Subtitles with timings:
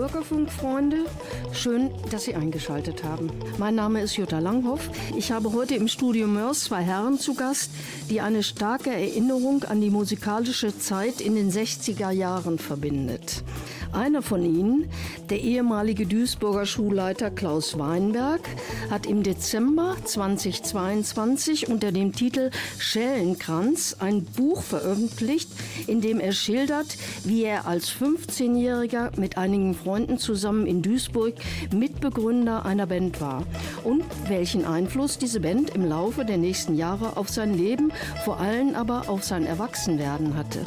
[0.00, 1.04] Bürgerfunkfreunde,
[1.52, 3.30] schön, dass Sie eingeschaltet haben.
[3.58, 4.88] Mein Name ist Jutta Langhoff.
[5.14, 7.70] Ich habe heute im Studio Mörs zwei Herren zu Gast,
[8.08, 13.44] die eine starke Erinnerung an die musikalische Zeit in den 60er Jahren verbindet.
[13.92, 14.88] Einer von ihnen,
[15.30, 18.40] der ehemalige Duisburger Schulleiter Klaus Weinberg,
[18.88, 25.48] hat im Dezember 2022 unter dem Titel Schellenkranz ein Buch veröffentlicht,
[25.88, 31.34] in dem er schildert, wie er als 15-Jähriger mit einigen Freunden zusammen in Duisburg
[31.74, 33.44] Mitbegründer einer Band war
[33.82, 37.92] und welchen Einfluss diese Band im Laufe der nächsten Jahre auf sein Leben,
[38.24, 40.60] vor allem aber auf sein Erwachsenwerden hatte.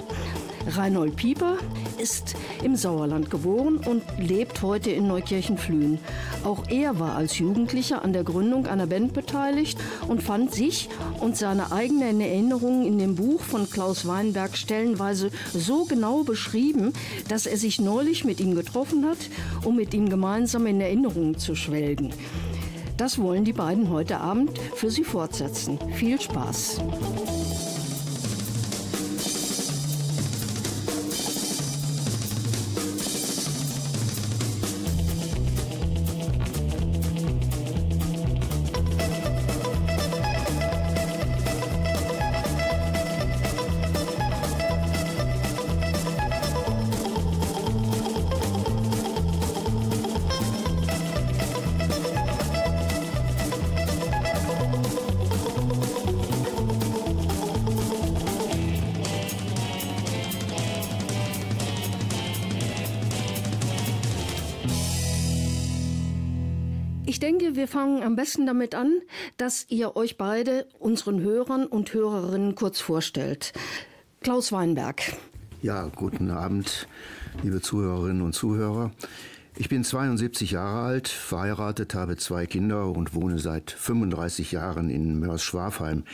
[0.68, 1.58] Reinhold Pieper
[1.98, 6.00] ist im Sauerland geboren und lebt heute in Neukirchen-Flühen.
[6.44, 11.38] Auch er war als Jugendlicher an der Gründung einer Band beteiligt und fand sich und
[11.38, 16.94] seine eigenen Erinnerungen in dem Buch von Klaus Weinberg stellenweise so genau beschrieben,
[17.28, 19.18] dass er sich neulich mit ihm getroffen hat,
[19.64, 22.12] um mit ihm gemeinsam in Erinnerungen zu schwelgen.
[22.98, 25.80] Das wollen die beiden heute Abend für Sie fortsetzen.
[25.96, 26.80] Viel Spaß!
[67.24, 69.02] Denke, wir fangen am besten damit an,
[69.38, 73.54] dass ihr euch beide unseren Hörern und Hörerinnen kurz vorstellt.
[74.20, 75.02] Klaus Weinberg.
[75.62, 76.86] Ja, guten Abend,
[77.42, 78.92] liebe Zuhörerinnen und Zuhörer.
[79.56, 85.20] Ich bin 72 Jahre alt, verheiratet, habe zwei Kinder und wohne seit 35 Jahren in
[85.20, 86.06] Mörs-Schwafheim.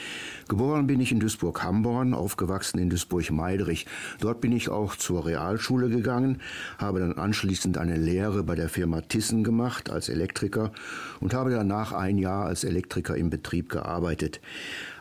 [0.50, 3.86] Geboren bin ich in Duisburg-Hamborn, aufgewachsen in Duisburg-Meidrich.
[4.20, 6.42] Dort bin ich auch zur Realschule gegangen,
[6.80, 10.74] habe dann anschließend eine Lehre bei der Firma Thyssen gemacht als Elektriker
[11.22, 14.42] und habe danach ein Jahr als Elektriker im Betrieb gearbeitet.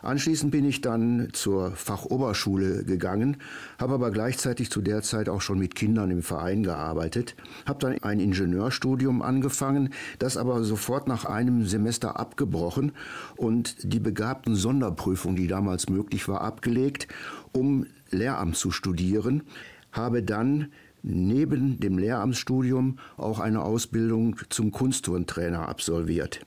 [0.01, 3.37] Anschließend bin ich dann zur Fachoberschule gegangen,
[3.77, 7.97] habe aber gleichzeitig zu der Zeit auch schon mit Kindern im Verein gearbeitet, habe dann
[8.01, 9.89] ein Ingenieurstudium angefangen,
[10.19, 12.93] das aber sofort nach einem Semester abgebrochen
[13.35, 17.07] und die begabten Sonderprüfung, die damals möglich war, abgelegt,
[17.51, 19.43] um Lehramt zu studieren,
[19.91, 20.71] habe dann
[21.01, 26.41] neben dem Lehramtsstudium auch eine Ausbildung zum Kunstturntrainer absolviert.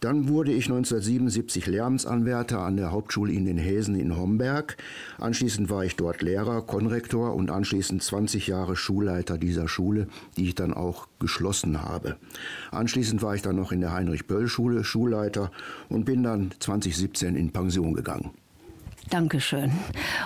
[0.00, 4.76] Dann wurde ich 1977 Lehramtsanwärter an der Hauptschule in den Häsen in Homberg.
[5.18, 10.06] Anschließend war ich dort Lehrer, Konrektor und anschließend 20 Jahre Schulleiter dieser Schule,
[10.36, 12.16] die ich dann auch geschlossen habe.
[12.70, 15.50] Anschließend war ich dann noch in der Heinrich-Böll-Schule Schulleiter
[15.88, 18.30] und bin dann 2017 in Pension gegangen.
[19.10, 19.72] Dankeschön.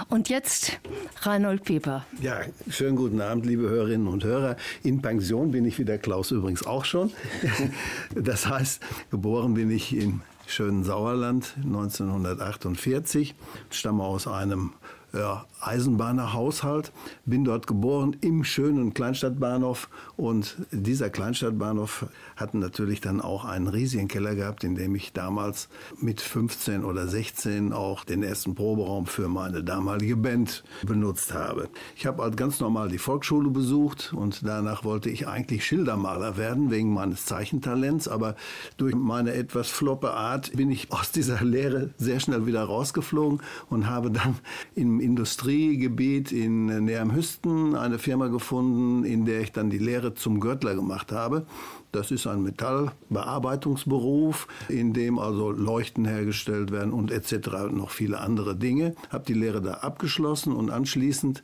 [0.08, 0.80] Und jetzt
[1.20, 2.04] Reinhold Pieper.
[2.20, 4.56] Ja, schönen guten Abend, liebe Hörerinnen und Hörer.
[4.82, 7.12] In Pension bin ich wie der Klaus übrigens auch schon.
[8.14, 13.34] Das heißt, geboren bin ich im schönen Sauerland 1948,
[13.70, 14.72] stamme aus einem
[15.14, 16.92] ja, Eisenbahnerhaushalt,
[17.24, 19.88] bin dort geboren im schönen Kleinstadtbahnhof.
[20.16, 22.06] Und dieser Kleinstadtbahnhof
[22.36, 25.68] hat natürlich dann auch einen riesigen Keller gehabt, in dem ich damals
[26.00, 31.68] mit 15 oder 16 auch den ersten Proberaum für meine damalige Band benutzt habe.
[31.96, 36.70] Ich habe halt ganz normal die Volksschule besucht und danach wollte ich eigentlich Schildermaler werden
[36.70, 38.34] wegen meines Zeichentalents, aber
[38.76, 43.88] durch meine etwas floppe Art bin ich aus dieser Lehre sehr schnell wieder rausgeflogen und
[43.88, 44.38] habe dann
[44.74, 50.74] im Industriegebiet in Nähermhüsten eine Firma gefunden, in der ich dann die Lehre zum Gürtler
[50.74, 51.46] gemacht habe.
[51.92, 57.48] Das ist ein Metallbearbeitungsberuf, in dem also Leuchten hergestellt werden und etc.
[57.64, 58.94] und noch viele andere Dinge.
[59.10, 61.42] Habe die Lehre da abgeschlossen und anschließend,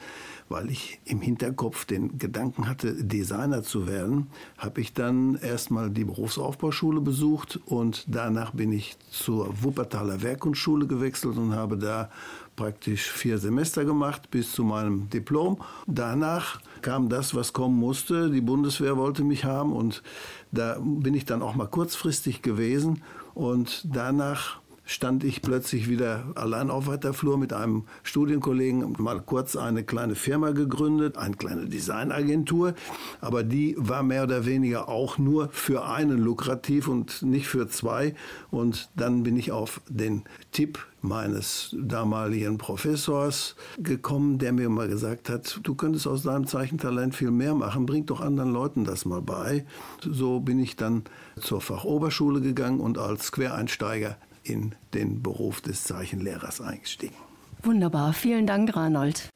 [0.48, 6.04] weil ich im Hinterkopf den Gedanken hatte, Designer zu werden, habe ich dann erstmal die
[6.04, 12.08] Berufsaufbauschule besucht und danach bin ich zur Wuppertaler Werkkunstschule gewechselt und habe da
[12.58, 15.58] praktisch vier Semester gemacht bis zu meinem Diplom.
[15.86, 18.30] Danach kam das, was kommen musste.
[18.30, 20.02] Die Bundeswehr wollte mich haben und
[20.50, 23.02] da bin ich dann auch mal kurzfristig gewesen
[23.34, 24.57] und danach
[24.88, 30.14] stand ich plötzlich wieder allein auf weiter Flur mit einem Studienkollegen, mal kurz eine kleine
[30.14, 32.74] Firma gegründet, eine kleine Designagentur,
[33.20, 38.14] aber die war mehr oder weniger auch nur für einen lukrativ und nicht für zwei.
[38.50, 45.28] Und dann bin ich auf den Tipp meines damaligen Professors gekommen, der mir mal gesagt
[45.28, 49.20] hat, du könntest aus deinem Zeichentalent viel mehr machen, bring doch anderen Leuten das mal
[49.20, 49.66] bei.
[50.00, 51.04] So bin ich dann
[51.38, 54.16] zur Fachoberschule gegangen und als Quereinsteiger
[54.48, 57.16] in den Beruf des Zeichenlehrers eingestiegen.
[57.62, 59.28] Wunderbar, vielen Dank, Reinhold.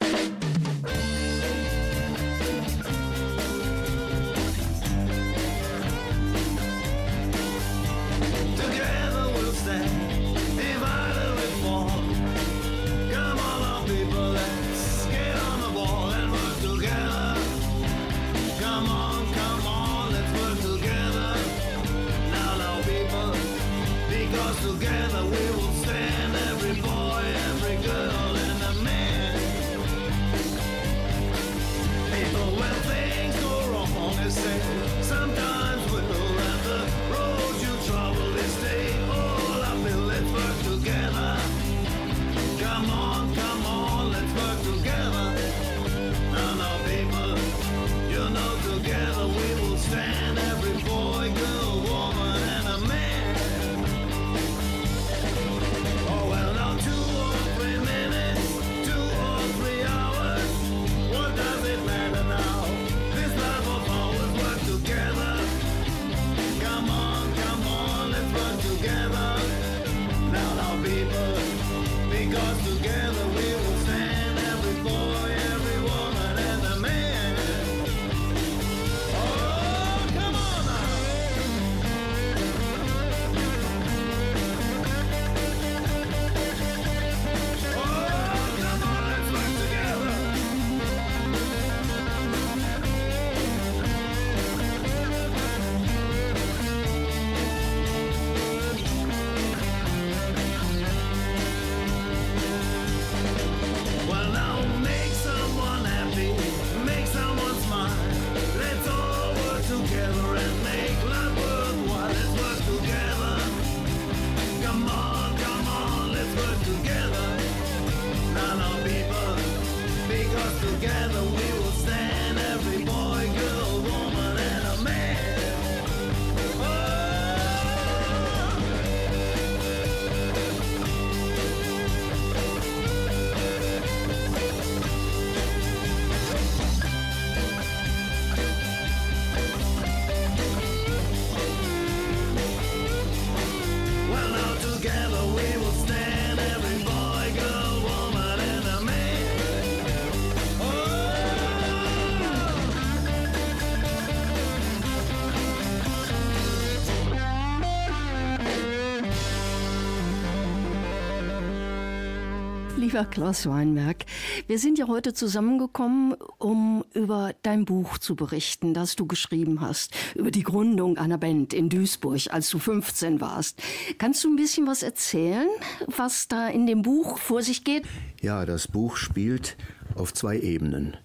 [162.93, 164.05] Lieber Klaus Weinberg,
[164.45, 169.95] wir sind ja heute zusammengekommen, um über dein Buch zu berichten, das du geschrieben hast,
[170.13, 173.59] über die Gründung einer Band in Duisburg, als du 15 warst.
[173.97, 175.47] Kannst du ein bisschen was erzählen,
[175.87, 177.85] was da in dem Buch vor sich geht?
[178.21, 179.57] Ja, das Buch spielt
[179.95, 180.95] auf zwei Ebenen.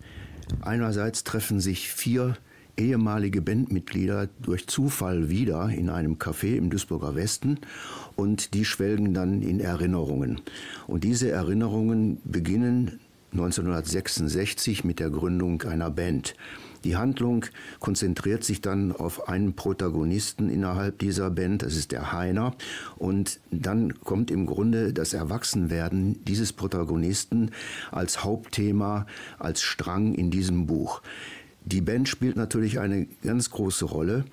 [0.61, 2.37] Einerseits treffen sich vier
[2.79, 7.59] ehemalige Bandmitglieder durch Zufall wieder in einem Café im Duisburger Westen
[8.19, 10.41] und die schwelgen dann in Erinnerungen.
[10.89, 12.99] Und diese Erinnerungen beginnen
[13.31, 16.35] 1966 mit der Gründung einer Band.
[16.83, 17.45] Die Handlung
[17.79, 22.57] konzentriert sich dann auf einen Protagonisten innerhalb dieser Band, das ist der Heiner.
[22.97, 27.53] Und dann kommt im Grunde das Erwachsenwerden dieses Protagonisten
[27.93, 29.07] als Hauptthema,
[29.39, 31.03] als Strang in diesem Buch.
[31.65, 34.25] Die Band spielt natürlich eine ganz große Rolle.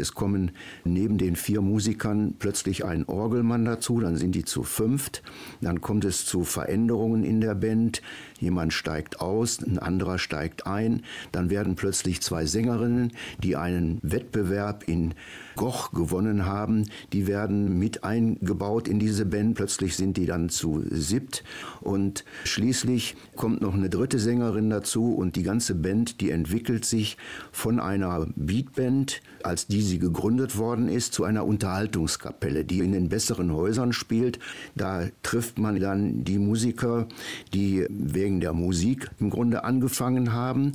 [0.00, 0.50] Es kommen
[0.84, 5.22] neben den vier Musikern plötzlich ein Orgelmann dazu, dann sind die zu fünft.
[5.60, 8.02] Dann kommt es zu Veränderungen in der Band.
[8.40, 11.02] Jemand steigt aus, ein anderer steigt ein.
[11.30, 15.14] Dann werden plötzlich zwei Sängerinnen, die einen Wettbewerb in
[15.56, 19.56] Goch gewonnen haben, die werden mit eingebaut in diese Band.
[19.56, 21.44] Plötzlich sind die dann zu siebt.
[21.82, 27.18] Und schließlich kommt noch eine dritte Sängerin dazu und die ganze Band, die entwickelt sich
[27.52, 33.10] von einer Beatband, als die sie gegründet worden ist, zu einer Unterhaltungskapelle, die in den
[33.10, 34.38] besseren Häusern spielt.
[34.74, 37.06] Da trifft man dann die Musiker,
[37.52, 40.72] die wegen der Musik im Grunde angefangen haben.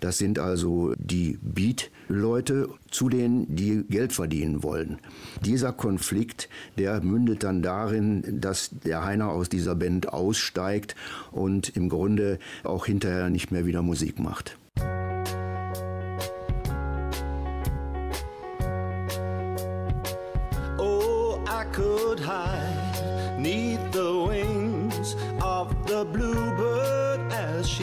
[0.00, 4.98] Das sind also die Beat-Leute zu denen, die Geld verdienen wollen.
[5.42, 10.94] Dieser Konflikt, der mündet dann darin, dass der Heiner aus dieser Band aussteigt
[11.32, 14.58] und im Grunde auch hinterher nicht mehr wieder Musik macht.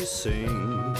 [0.05, 0.99] Sings.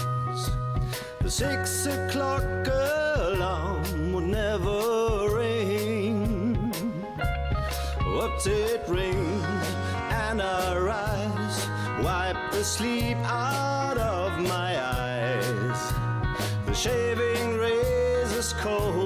[1.20, 6.56] The six o'clock alarm would never ring.
[8.04, 9.66] Whoops, it rings,
[10.10, 11.68] and I rise,
[12.02, 15.92] wipe the sleep out of my eyes.
[16.66, 19.05] The shaving razor's cold,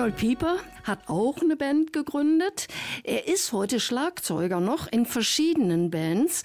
[0.00, 2.68] Reinhold Pieper hat auch eine Band gegründet.
[3.04, 6.42] Er ist heute Schlagzeuger noch in verschiedenen Bands,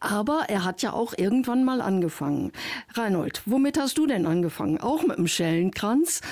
[0.00, 2.50] aber er hat ja auch irgendwann mal angefangen.
[2.94, 4.80] Reinhold, womit hast du denn angefangen?
[4.80, 6.22] Auch mit dem Schellenkranz?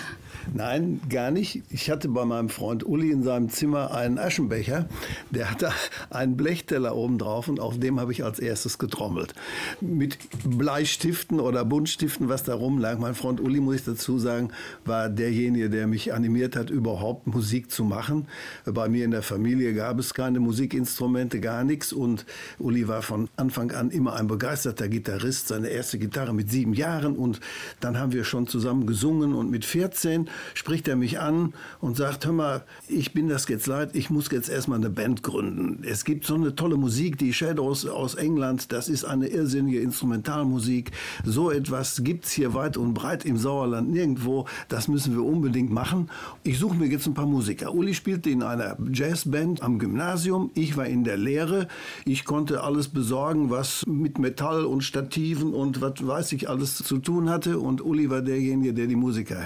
[0.54, 1.62] Nein, gar nicht.
[1.70, 4.88] Ich hatte bei meinem Freund Uli in seinem Zimmer einen Aschenbecher.
[5.30, 5.70] Der hatte
[6.10, 9.34] einen Blechteller oben drauf und auf dem habe ich als erstes getrommelt.
[9.80, 12.98] Mit Bleistiften oder Buntstiften, was da rumlag.
[12.98, 14.50] Mein Freund Uli, muss ich dazu sagen,
[14.84, 18.28] war derjenige, der mich animiert hat, überhaupt Musik zu machen.
[18.64, 21.92] Bei mir in der Familie gab es keine Musikinstrumente, gar nichts.
[21.92, 22.24] Und
[22.58, 25.48] Uli war von Anfang an immer ein begeisterter Gitarrist.
[25.48, 27.16] Seine erste Gitarre mit sieben Jahren.
[27.16, 27.40] Und
[27.80, 29.34] dann haben wir schon zusammen gesungen.
[29.34, 33.66] Und mit 14 spricht er mich an und sagt, hör mal, ich bin das jetzt
[33.66, 35.82] leid, ich muss jetzt erstmal eine Band gründen.
[35.84, 40.92] Es gibt so eine tolle Musik, die Shadows aus England, das ist eine irrsinnige Instrumentalmusik.
[41.24, 44.46] So etwas gibt's hier weit und breit im Sauerland nirgendwo.
[44.68, 46.10] Das müssen wir unbedingt machen.
[46.42, 47.74] Ich suche mir jetzt ein paar Musiker.
[47.74, 50.50] Uli spielte in einer Jazzband am Gymnasium.
[50.54, 51.68] Ich war in der Lehre.
[52.04, 56.98] Ich konnte alles besorgen, was mit Metall und Stativen und was weiß ich alles zu
[56.98, 57.58] tun hatte.
[57.58, 59.36] Und Uli war derjenige, der die Musiker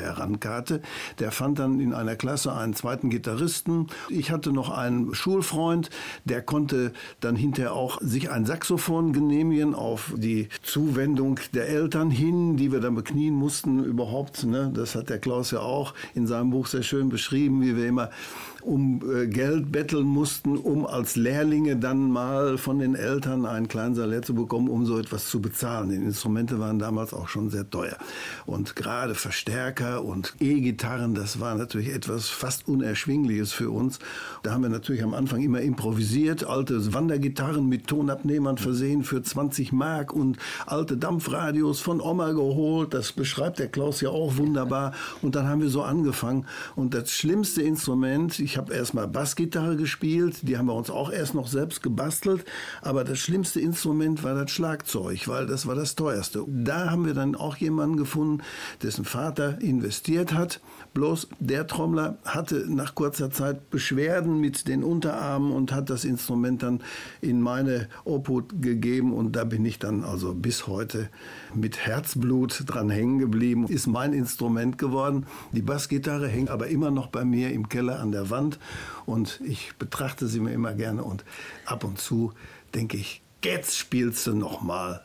[1.18, 3.88] Der fand dann in einer Klasse einen zweiten Gitarristen.
[4.08, 5.90] Ich hatte noch einen Schulfreund,
[6.24, 12.56] der konnte dann hinterher auch sich ein Saxophon genehmigen auf die Zuwendung der Eltern hin,
[12.56, 14.44] die wir dann beknien mussten überhaupt.
[14.44, 14.70] Ne?
[14.74, 18.10] Das hat der Klaus ja auch in seinem Buch sehr schön beschrieben, wie wir immer
[18.62, 23.94] um äh, Geld betteln mussten, um als Lehrlinge dann mal von den Eltern einen kleinen
[23.94, 25.90] Salär zu bekommen, um so etwas zu bezahlen.
[25.90, 27.96] Die Instrumente waren damals auch schon sehr teuer.
[28.46, 33.98] Und gerade Verstärker und E-Gitarren, das war natürlich etwas fast Unerschwingliches für uns.
[34.42, 39.72] Da haben wir natürlich am Anfang immer improvisiert, alte Wandergitarren mit Tonabnehmern versehen für 20
[39.72, 42.94] Mark und alte Dampfradios von Oma geholt.
[42.94, 44.92] Das beschreibt der Klaus ja auch wunderbar.
[45.22, 46.46] Und dann haben wir so angefangen.
[46.76, 51.34] Und das schlimmste Instrument, ich habe erstmal Bassgitarre gespielt, die haben wir uns auch erst
[51.34, 52.44] noch selbst gebastelt.
[52.82, 56.44] Aber das schlimmste Instrument war das Schlagzeug, weil das war das teuerste.
[56.48, 58.42] Da haben wir dann auch jemanden gefunden,
[58.82, 60.49] dessen Vater investiert hat.
[60.92, 66.64] Bloß der Trommler hatte nach kurzer Zeit Beschwerden mit den Unterarmen und hat das Instrument
[66.64, 66.82] dann
[67.20, 69.12] in meine Obhut gegeben.
[69.12, 71.08] Und da bin ich dann also bis heute
[71.54, 73.68] mit Herzblut dran hängen geblieben.
[73.68, 75.26] Ist mein Instrument geworden.
[75.52, 78.58] Die Bassgitarre hängt aber immer noch bei mir im Keller an der Wand.
[79.06, 81.04] Und ich betrachte sie mir immer gerne.
[81.04, 81.24] Und
[81.66, 82.32] ab und zu
[82.74, 85.02] denke ich, jetzt spielst du noch mal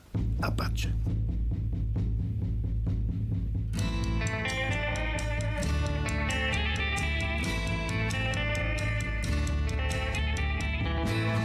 [11.16, 11.45] Apache.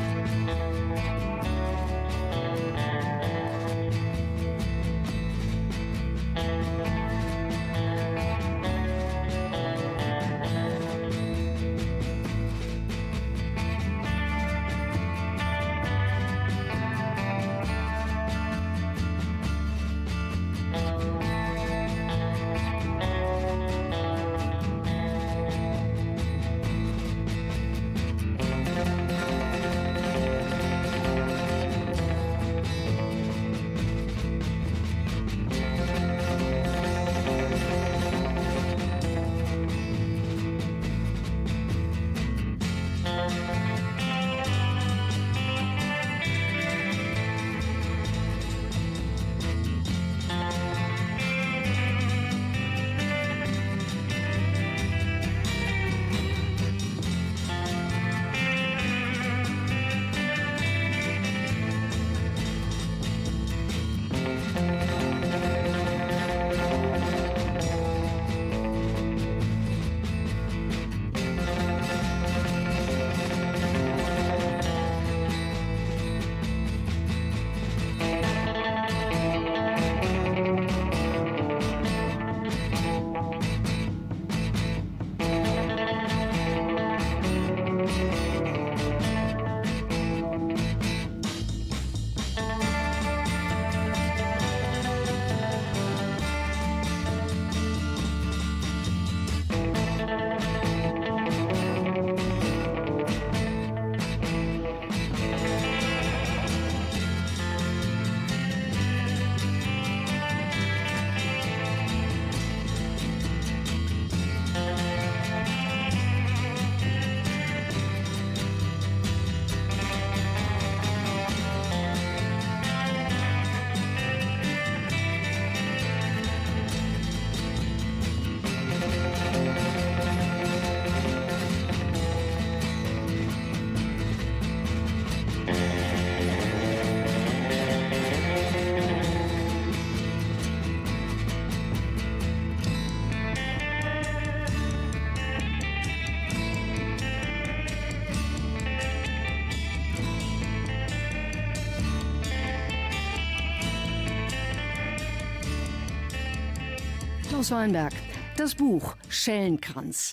[157.41, 157.95] Klaus Weinberg,
[158.37, 160.13] das Buch Schellenkranz.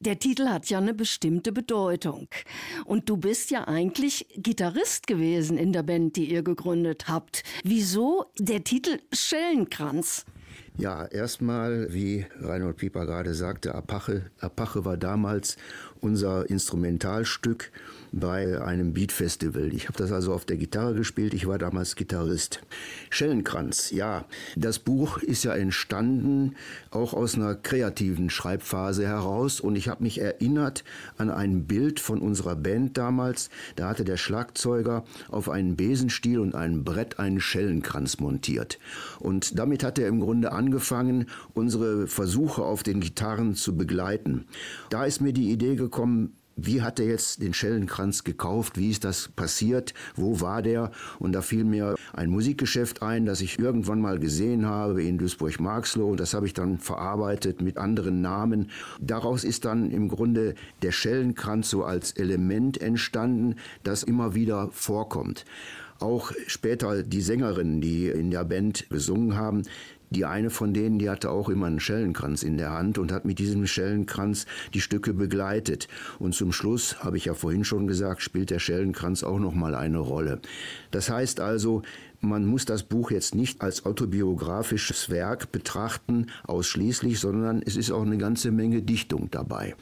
[0.00, 2.26] Der Titel hat ja eine bestimmte Bedeutung.
[2.84, 7.44] Und du bist ja eigentlich Gitarrist gewesen in der Band, die ihr gegründet habt.
[7.62, 10.24] Wieso der Titel Schellenkranz?
[10.76, 14.32] Ja, erstmal, wie Reinhold Pieper gerade sagte, Apache.
[14.40, 15.56] Apache war damals
[16.00, 17.70] unser Instrumentalstück
[18.20, 19.72] bei einem Beat-Festival.
[19.74, 21.34] Ich habe das also auf der Gitarre gespielt.
[21.34, 22.60] Ich war damals Gitarrist.
[23.10, 24.24] Schellenkranz, ja.
[24.56, 26.54] Das Buch ist ja entstanden
[26.90, 30.84] auch aus einer kreativen Schreibphase heraus und ich habe mich erinnert
[31.18, 33.50] an ein Bild von unserer Band damals.
[33.76, 38.78] Da hatte der Schlagzeuger auf einen Besenstiel und einem Brett einen Schellenkranz montiert.
[39.18, 44.46] Und damit hat er im Grunde angefangen, unsere Versuche auf den Gitarren zu begleiten.
[44.90, 49.04] Da ist mir die Idee gekommen, wie hat er jetzt den Schellenkranz gekauft, wie ist
[49.04, 50.90] das passiert, wo war der?
[51.18, 56.10] Und da fiel mir ein Musikgeschäft ein, das ich irgendwann mal gesehen habe in Duisburg-Marxloh
[56.10, 58.70] und das habe ich dann verarbeitet mit anderen Namen.
[59.00, 65.44] Daraus ist dann im Grunde der Schellenkranz so als Element entstanden, das immer wieder vorkommt.
[66.00, 69.62] Auch später die Sängerinnen, die in der Band gesungen haben,
[70.14, 73.24] die eine von denen, die hatte auch immer einen Schellenkranz in der Hand und hat
[73.24, 75.88] mit diesem Schellenkranz die Stücke begleitet.
[76.18, 79.74] Und zum Schluss, habe ich ja vorhin schon gesagt, spielt der Schellenkranz auch noch mal
[79.74, 80.40] eine Rolle.
[80.90, 81.82] Das heißt also,
[82.20, 88.02] man muss das Buch jetzt nicht als autobiografisches Werk betrachten, ausschließlich, sondern es ist auch
[88.02, 89.74] eine ganze Menge Dichtung dabei.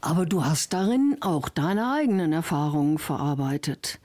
[0.00, 4.00] Aber du hast darin auch deine eigenen Erfahrungen verarbeitet.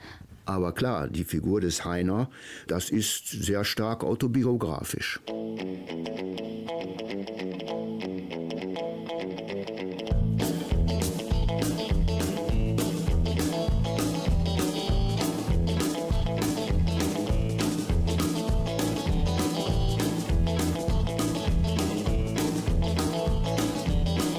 [0.47, 2.29] Aber klar, die Figur des Heiner,
[2.67, 5.19] das ist sehr stark autobiografisch.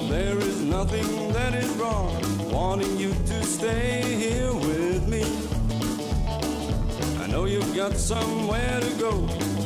[0.09, 2.09] There is nothing that is wrong
[2.51, 4.08] wanting you to stay
[7.89, 9.11] got somewhere to go.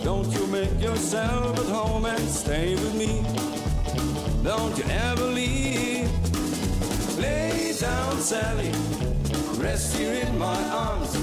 [0.04, 3.24] Don't you make yourself at home and stay with me.
[4.44, 6.10] Don't you ever leave.
[7.18, 8.72] Lay down, Sally.
[9.62, 11.14] Rest here in my arms.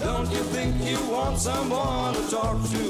[0.00, 2.84] Don't you think you want someone to talk to?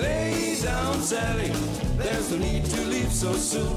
[0.00, 1.50] Lay down, Sally.
[1.96, 3.76] There's no need to leave so soon.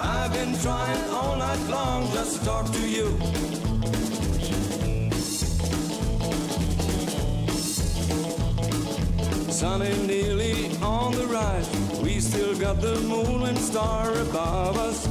[0.00, 3.63] I've been trying all night long just to talk to you.
[9.64, 11.68] Sun is nearly on the rise.
[12.02, 15.06] We still got the moon and star above us.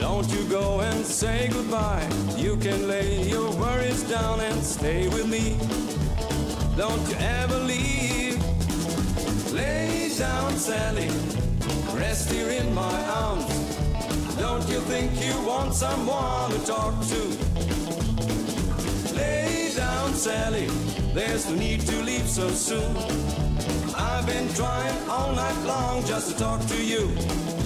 [0.00, 2.04] Don't you go and say goodbye.
[2.36, 5.56] You can lay your worries down and stay with me.
[6.76, 8.42] Don't you ever leave.
[9.52, 11.08] Lay down, Sally.
[11.96, 13.46] Rest here in my arms.
[14.40, 17.81] Don't you think you want someone to talk to?
[20.22, 20.66] Sally.
[21.14, 22.96] There's no need to leave so soon.
[23.96, 27.61] I've been trying all night long just to talk to you.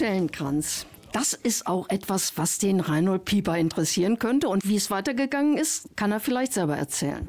[0.00, 4.48] Schellenkranz, das ist auch etwas, was den Reinhold Pieper interessieren könnte.
[4.48, 7.28] Und wie es weitergegangen ist, kann er vielleicht selber erzählen.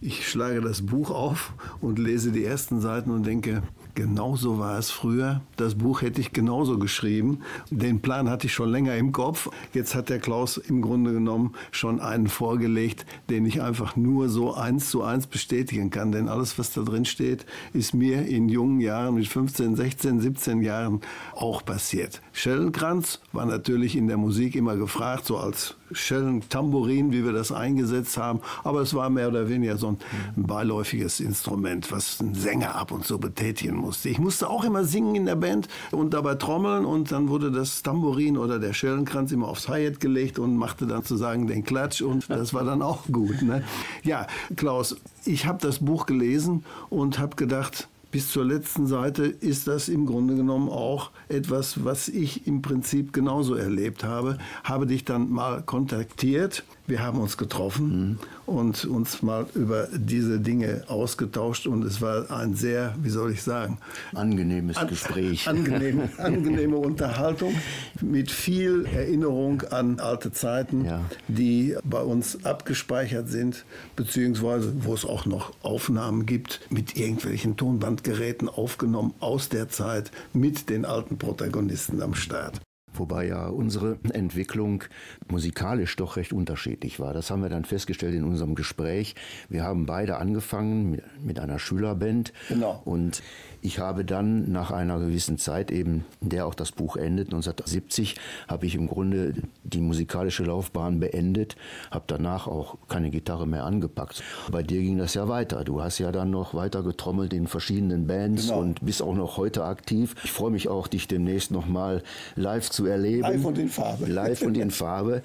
[0.00, 3.62] Ich schlage das Buch auf und lese die ersten Seiten und denke,
[3.94, 5.42] genau so war es früher.
[5.56, 7.40] Das Buch hätte ich genauso geschrieben.
[7.70, 9.50] Den Plan hatte ich schon länger im Kopf.
[9.74, 14.54] Jetzt hat der Klaus im Grunde genommen schon einen vorgelegt, den ich einfach nur so
[14.54, 16.12] eins zu eins bestätigen kann.
[16.12, 20.62] Denn alles, was da drin steht, ist mir in jungen Jahren mit 15, 16, 17
[20.62, 21.00] Jahren
[21.34, 22.20] auch passiert.
[22.32, 28.16] Schellenkranz war natürlich in der Musik immer gefragt, so als Schellen-Tambourin, wie wir das eingesetzt
[28.16, 28.40] haben.
[28.64, 29.98] Aber es war mehr oder weniger so ein
[30.36, 34.08] beiläufiges Instrument, was ein Sänger ab und zu betätigen musste.
[34.08, 37.82] Ich musste auch immer singen in der Band und dabei trommeln und dann wurde das
[37.82, 42.28] Tambourin oder der Schellenkranz immer aufs Hi-Hat gelegt und machte dann sozusagen den Klatsch und
[42.30, 43.42] das war dann auch gut.
[43.42, 43.64] Ne?
[44.02, 49.66] Ja, Klaus, ich habe das Buch gelesen und habe gedacht, bis zur letzten Seite ist
[49.66, 54.36] das im Grunde genommen auch etwas, was ich im Prinzip genauso erlebt habe.
[54.64, 56.62] Habe dich dann mal kontaktiert.
[56.86, 62.54] Wir haben uns getroffen und uns mal über diese Dinge ausgetauscht und es war ein
[62.56, 63.78] sehr, wie soll ich sagen,
[64.14, 65.46] Angenehmes an- Gespräch.
[65.48, 67.54] Angenehme, angenehme Unterhaltung
[68.00, 71.00] mit viel Erinnerung an alte Zeiten, Ja.
[71.28, 73.64] die bei uns abgespeichert sind,
[73.94, 80.68] beziehungsweise wo es auch noch Aufnahmen gibt mit irgendwelchen Tonbandgeräten aufgenommen aus der Zeit mit
[80.68, 82.60] den alten Protagonisten am Start.
[82.94, 84.84] Wobei ja unsere Entwicklung
[85.28, 87.14] musikalisch doch recht unterschiedlich war.
[87.14, 89.14] Das haben wir dann festgestellt in unserem Gespräch.
[89.48, 92.32] Wir haben beide angefangen mit einer Schülerband.
[92.48, 92.82] Genau.
[92.84, 93.22] Und
[93.62, 98.16] ich habe dann nach einer gewissen Zeit eben, in der auch das Buch endet, 1970,
[98.48, 101.56] habe ich im Grunde die musikalische Laufbahn beendet,
[101.90, 104.22] habe danach auch keine Gitarre mehr angepackt.
[104.50, 105.62] Bei dir ging das ja weiter.
[105.64, 108.60] Du hast ja dann noch weiter getrommelt in verschiedenen Bands Genau.
[108.60, 110.14] und bist auch noch heute aktiv.
[110.24, 112.02] Ich freue mich auch, dich demnächst noch mal
[112.36, 113.22] live zu erleben.
[113.22, 114.06] Live und in Farbe.
[114.06, 115.22] Live und in Farbe.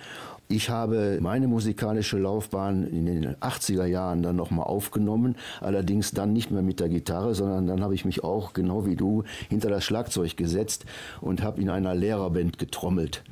[0.49, 6.51] Ich habe meine musikalische Laufbahn in den 80er Jahren dann nochmal aufgenommen, allerdings dann nicht
[6.51, 9.83] mehr mit der Gitarre, sondern dann habe ich mich auch, genau wie du, hinter das
[9.83, 10.85] Schlagzeug gesetzt
[11.19, 13.23] und habe in einer Lehrerband getrommelt.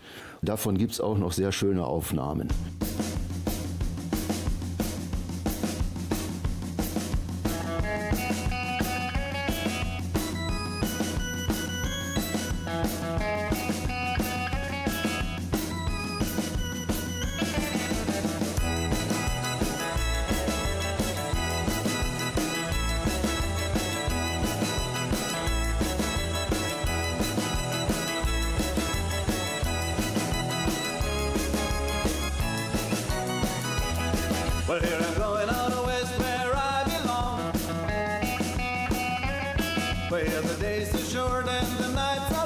[0.41, 2.49] Davon gibt es auch noch sehr schöne Aufnahmen.
[40.86, 42.44] Days are short and the nights are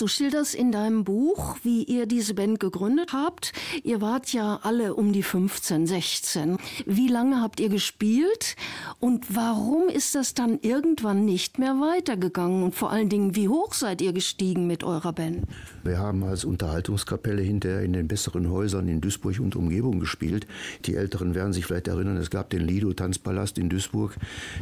[0.00, 3.52] du schilderst in deinem Buch, wie ihr diese Band gegründet habt.
[3.82, 6.58] Ihr wart ja alle um die 15, 16.
[6.86, 8.56] Wie lange habt ihr gespielt
[8.98, 12.62] und warum ist das dann irgendwann nicht mehr weitergegangen?
[12.62, 15.44] Und vor allen Dingen, wie hoch seid ihr gestiegen mit eurer Band?
[15.84, 20.46] Wir haben als Unterhaltungskapelle hinterher in den besseren Häusern in Duisburg und Umgebung gespielt.
[20.86, 24.16] Die Älteren werden sich vielleicht erinnern, es gab den Lido Tanzpalast in Duisburg,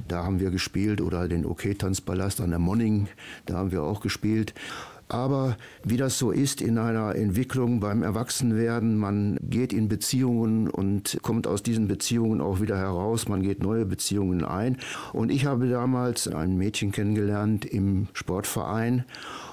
[0.08, 3.08] da haben wir gespielt, oder den OK Tanzpalast an der Monning,
[3.46, 4.54] da haben wir auch gespielt.
[5.08, 11.18] Aber wie das so ist in einer Entwicklung beim Erwachsenwerden, man geht in Beziehungen und
[11.22, 14.76] kommt aus diesen Beziehungen auch wieder heraus, man geht neue Beziehungen ein.
[15.12, 19.04] Und ich habe damals ein Mädchen kennengelernt im Sportverein.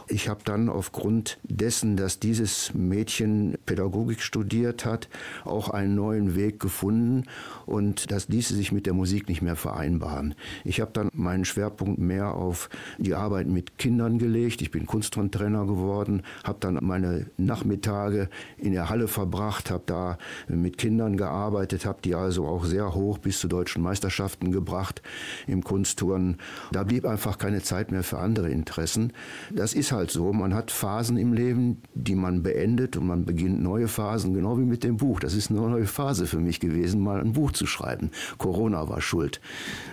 [0.08, 5.10] Ich habe dann aufgrund dessen, dass dieses Mädchen Pädagogik studiert hat,
[5.44, 7.24] auch einen neuen Weg gefunden
[7.66, 10.36] und das ließe sich mit der Musik nicht mehr vereinbaren.
[10.64, 14.62] Ich habe dann meinen Schwerpunkt mehr auf die Arbeit mit Kindern gelegt.
[14.62, 20.78] Ich bin Kunsttrainer geworden, habe dann meine Nachmittage in der Halle verbracht, habe da mit
[20.78, 25.02] Kindern gearbeitet, habe die also auch sehr hoch bis zu deutschen Meisterschaften gebracht
[25.48, 26.38] im Kunstturnen.
[26.72, 29.12] Da blieb einfach keine Zeit mehr für andere Interessen.
[29.52, 33.62] Das ist halt so, man hat Phasen im Leben, die man beendet und man beginnt
[33.62, 35.20] neue Phasen, genau wie mit dem Buch.
[35.20, 38.12] Das ist eine neue Phase für mich gewesen, mal ein Buch zu schreiben.
[38.38, 39.42] Corona war schuld.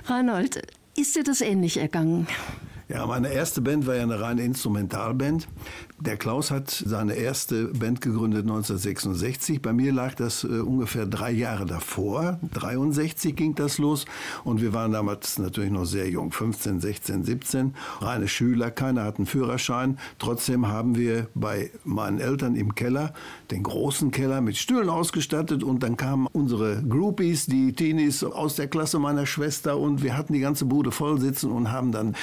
[0.04, 0.62] Reinhold,
[0.96, 2.26] ist dir das ähnlich ergangen?
[2.88, 5.48] Ja, meine erste Band war ja eine reine Instrumentalband.
[6.00, 9.62] Der Klaus hat seine erste Band gegründet 1966.
[9.62, 12.40] Bei mir lag das äh, ungefähr drei Jahre davor.
[12.54, 14.04] 63 ging das los
[14.42, 19.18] und wir waren damals natürlich noch sehr jung, 15, 16, 17, reine Schüler, keiner hat
[19.18, 19.98] einen Führerschein.
[20.18, 23.14] Trotzdem haben wir bei meinen Eltern im Keller,
[23.52, 28.66] den großen Keller mit Stühlen ausgestattet und dann kamen unsere Groupies, die Teenies aus der
[28.66, 32.16] Klasse meiner Schwester und wir hatten die ganze Bude voll sitzen und haben dann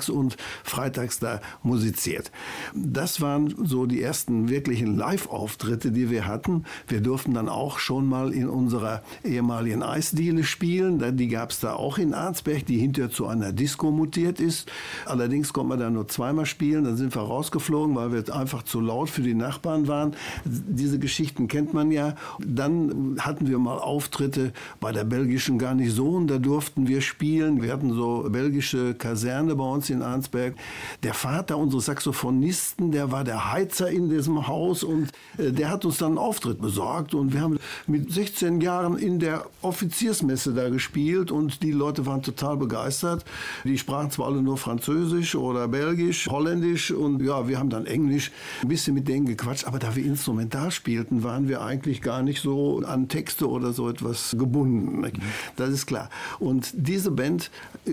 [0.00, 2.30] dienstags und freitags da musiziert.
[2.74, 6.64] Das waren so die ersten wirklichen Live-Auftritte, die wir hatten.
[6.88, 11.16] Wir durften dann auch schon mal in unserer ehemaligen Eisdiele spielen.
[11.16, 14.70] Die gab es da auch in Arnsberg, die hinterher zu einer Disco mutiert ist.
[15.06, 16.84] Allerdings konnte man da nur zweimal spielen.
[16.84, 20.14] Dann sind wir rausgeflogen, weil wir einfach zu laut für die Nachbarn waren.
[20.44, 22.14] Diese Geschichten kennt man ja.
[22.38, 26.26] Dann hatten wir mal Auftritte bei der belgischen Garnison.
[26.26, 27.62] Da durften wir spielen.
[27.62, 30.54] Wir hatten so belgische Kaserne bei uns in Arnsberg.
[31.02, 35.84] Der Vater unseres Saxophonisten, der war der Heizer in diesem Haus und äh, der hat
[35.84, 40.68] uns dann einen Auftritt besorgt und wir haben mit 16 Jahren in der Offiziersmesse da
[40.68, 43.24] gespielt und die Leute waren total begeistert.
[43.64, 48.32] Die sprachen zwar alle nur Französisch oder Belgisch, Holländisch und ja, wir haben dann Englisch
[48.62, 52.42] ein bisschen mit denen gequatscht, aber da wir instrumental spielten, waren wir eigentlich gar nicht
[52.42, 55.00] so an Texte oder so etwas gebunden.
[55.00, 55.12] Mhm.
[55.56, 56.10] Das ist klar.
[56.38, 57.50] Und diese Band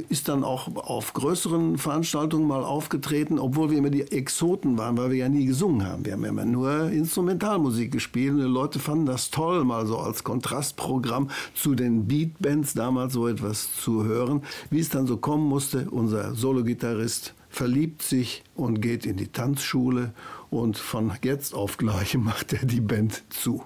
[0.09, 5.11] ist dann auch auf größeren Veranstaltungen mal aufgetreten, obwohl wir immer die Exoten waren weil
[5.11, 6.05] wir ja nie gesungen haben.
[6.05, 10.23] Wir haben immer nur Instrumentalmusik gespielt und die Leute fanden das toll, mal so als
[10.23, 14.41] Kontrastprogramm zu den Beatbands damals so etwas zu hören.
[14.69, 20.13] Wie es dann so kommen musste, unser Sologitarrist verliebt sich und geht in die Tanzschule
[20.49, 23.63] und von jetzt auf gleich macht er die Band zu.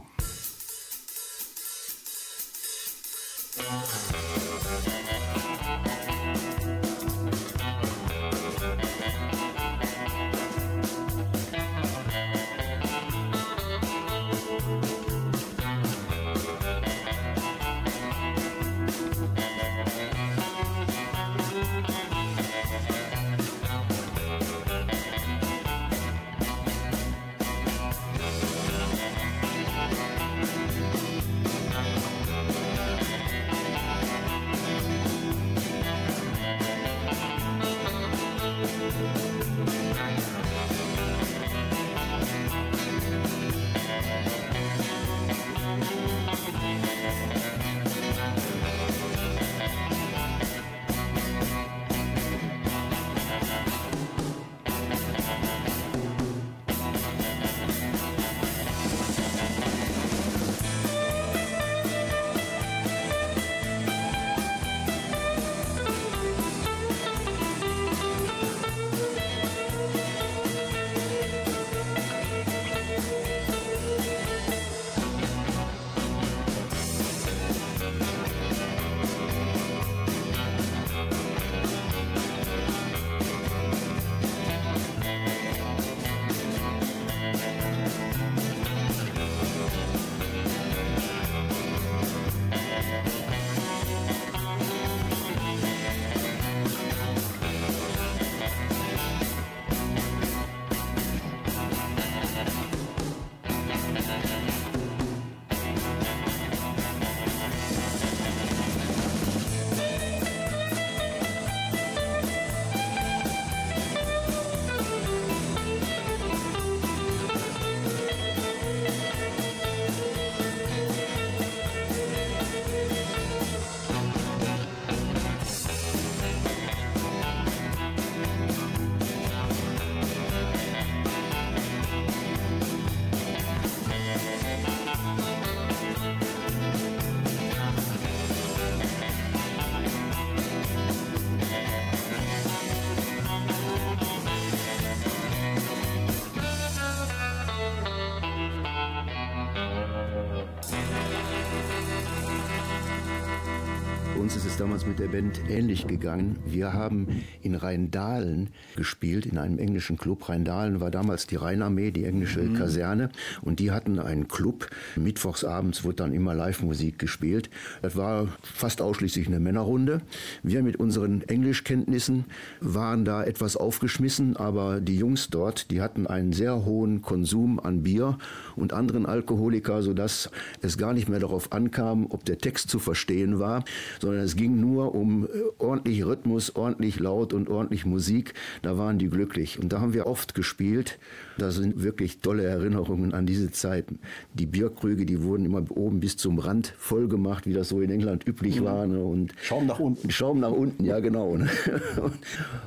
[154.62, 156.38] Damals mit der Band ähnlich gegangen.
[156.46, 160.30] Wir haben in Rheindahlen gespielt, in einem englischen Club.
[160.30, 162.56] Rheindahlen war damals die Rheinarmee, die englische mhm.
[162.56, 163.10] Kaserne.
[163.42, 164.70] Und die hatten einen Club.
[164.96, 167.50] Mittwochsabends wurde dann immer Live-Musik gespielt.
[167.82, 170.02] Das war fast ausschließlich eine Männerrunde.
[170.44, 172.26] Wir mit unseren Englischkenntnissen
[172.60, 177.84] waren da etwas aufgeschmissen, aber die Jungs dort, die hatten einen sehr hohen Konsum an
[177.84, 178.18] Bier
[178.56, 180.30] und anderen Alkoholiker, sodass
[180.62, 183.64] es gar nicht mehr darauf ankam, ob der Text zu verstehen war,
[184.00, 185.28] sondern sondern es ging nur um äh,
[185.58, 188.34] ordentlich Rhythmus, ordentlich laut und ordentlich Musik.
[188.62, 189.60] Da waren die glücklich.
[189.60, 191.00] Und da haben wir oft gespielt.
[191.38, 193.86] Da sind wirklich tolle Erinnerungen an diese Zeit.
[194.34, 197.92] Die Bierkrüge, die wurden immer oben bis zum Rand voll gemacht, wie das so in
[197.92, 198.66] England üblich mhm.
[198.66, 198.88] war.
[198.88, 199.04] Ne?
[199.04, 200.10] Und Schaum nach unten.
[200.12, 201.36] Schaum nach unten, ja genau.
[201.42, 201.50] Ne?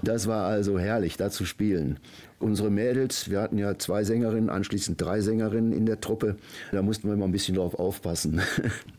[0.02, 1.98] Das war also herrlich, da zu spielen.
[2.40, 6.36] Unsere Mädels, wir hatten ja zwei Sängerinnen, anschließend drei Sängerinnen in der Truppe.
[6.72, 8.40] Da mussten wir immer ein bisschen drauf aufpassen.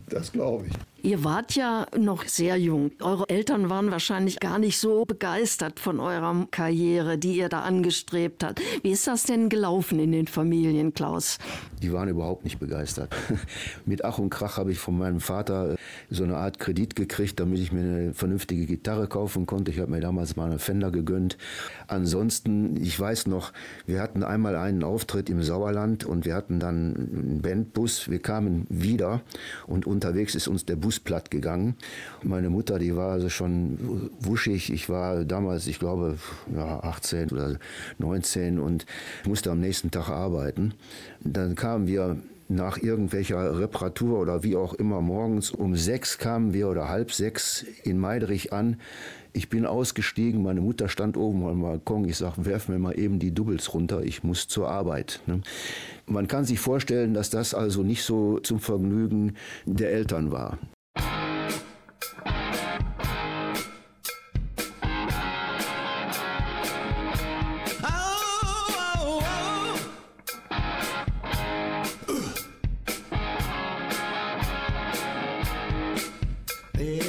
[0.08, 0.73] Das glaube ich.
[1.05, 2.89] Ihr wart ja noch sehr jung.
[2.99, 8.43] Eure Eltern waren wahrscheinlich gar nicht so begeistert von eurer Karriere, die ihr da angestrebt
[8.43, 8.59] habt.
[8.82, 11.38] Wie ist das denn gelaufen in den Familien, Klaus?
[11.84, 13.15] Die waren überhaupt nicht begeistert.
[13.86, 15.75] Mit Ach und Krach habe ich von meinem Vater
[16.09, 19.69] so eine Art Kredit gekriegt, damit ich mir eine vernünftige Gitarre kaufen konnte.
[19.69, 21.38] Ich habe mir damals mal eine Fender gegönnt.
[21.86, 23.53] Ansonsten, ich weiß noch,
[23.86, 28.09] wir hatten einmal einen Auftritt im Sauerland und wir hatten dann einen Bandbus.
[28.09, 29.21] Wir kamen wieder
[29.67, 31.75] und unterwegs ist uns der Bus Fuß platt gegangen.
[32.23, 34.71] Meine Mutter, die war also schon wuschig.
[34.71, 36.17] Ich war damals, ich glaube,
[36.53, 37.57] ja, 18 oder
[37.97, 38.85] 19 und
[39.25, 40.73] musste am nächsten Tag arbeiten.
[41.21, 42.17] Dann kamen wir
[42.47, 47.65] nach irgendwelcher Reparatur oder wie auch immer morgens um sechs kamen wir oder halb sechs
[47.83, 48.77] in Meidrich an.
[49.33, 52.05] Ich bin ausgestiegen, meine Mutter stand oben am Balkon.
[52.05, 55.19] Ich sage, werf mir mal eben die Doubles runter, ich muss zur Arbeit.
[55.25, 55.41] Ne?
[56.05, 59.33] Man kann sich vorstellen, dass das also nicht so zum Vergnügen
[59.65, 60.57] der Eltern war.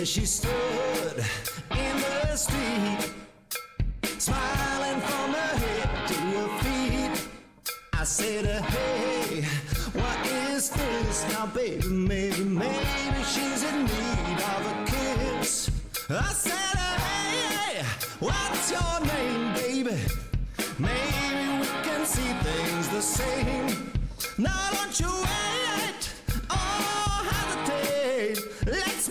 [0.07, 1.25] She stood
[1.73, 3.12] in the street,
[4.19, 7.29] smiling from her head to her feet.
[7.93, 9.43] I said, Hey,
[9.93, 11.89] what is this now, baby?
[11.89, 14.86] Maybe, maybe she's in need of a.
[16.09, 17.83] I said, Hey,
[18.21, 19.99] what's your name, baby?
[20.79, 23.93] Maybe we can see things the same.
[24.39, 26.15] Now, don't you wait
[26.49, 28.39] or hesitate.
[28.67, 29.09] Let's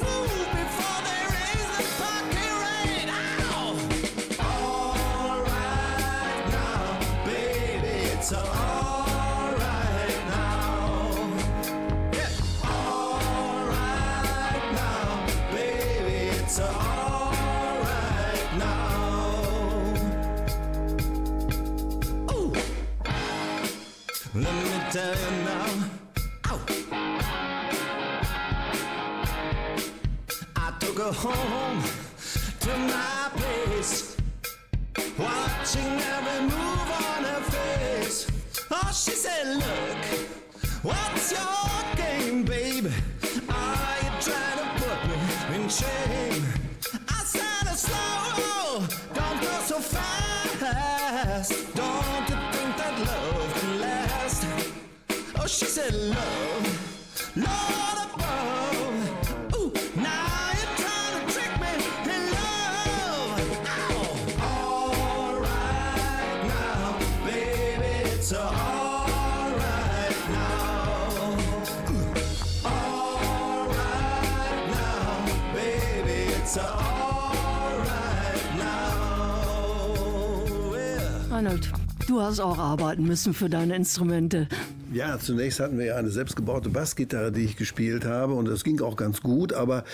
[82.36, 84.50] hast auch arbeiten müssen für deine Instrumente.
[84.92, 88.82] Ja, zunächst hatten wir ja eine selbstgebaute Bassgitarre, die ich gespielt habe und das ging
[88.82, 89.86] auch ganz gut, aber